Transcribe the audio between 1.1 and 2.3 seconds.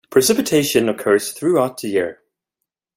throughout the year.